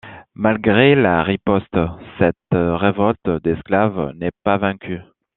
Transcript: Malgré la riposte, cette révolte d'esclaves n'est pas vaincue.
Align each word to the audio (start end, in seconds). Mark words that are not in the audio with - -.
Malgré 0.33 0.95
la 0.95 1.21
riposte, 1.21 1.77
cette 2.17 2.35
révolte 2.53 3.29
d'esclaves 3.43 4.13
n'est 4.15 4.31
pas 4.43 4.57
vaincue. 4.57 5.01